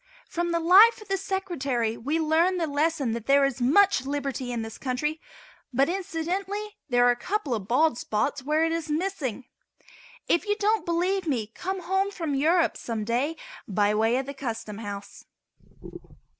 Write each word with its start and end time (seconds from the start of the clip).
From 0.27 0.51
the 0.51 0.59
life 0.59 0.99
of 0.99 1.09
the 1.09 1.17
Secretary 1.17 1.95
we 1.95 2.19
learn 2.19 2.57
the 2.57 2.65
lesson 2.65 3.11
that 3.11 3.27
there 3.27 3.45
is 3.45 3.61
much 3.61 4.03
Liberty 4.03 4.51
in 4.51 4.63
this 4.63 4.79
country, 4.79 5.21
but, 5.71 5.89
incidentally, 5.89 6.77
there 6.89 7.05
are 7.05 7.11
a 7.11 7.15
couple 7.15 7.53
of 7.53 7.67
bald 7.67 7.99
spots 7.99 8.41
where 8.41 8.65
it 8.65 8.71
is 8.71 8.89
missing. 8.89 9.45
If 10.27 10.47
you 10.47 10.55
don't 10.55 10.87
believe 10.87 11.27
me 11.27 11.45
come 11.53 11.81
home 11.83 12.09
from 12.09 12.33
Europe 12.33 12.77
some 12.77 13.03
day 13.03 13.35
by 13.67 13.93
way 13.93 14.17
of 14.17 14.25
the 14.25 14.33
Custom 14.33 14.79
House. 14.79 15.25